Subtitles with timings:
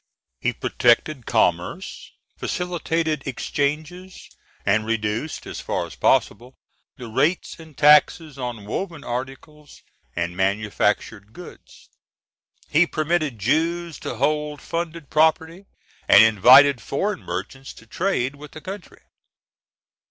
[0.39, 4.31] He protected commerce, facilitated exchanges,
[4.65, 6.55] and reduced, as far as possible,
[6.97, 9.83] the rates and taxes on woven articles
[10.15, 11.87] and manufactured goods.
[12.67, 15.65] He permitted Jews to hold funded property,
[16.07, 19.03] and invited foreign merchants to trade with the country.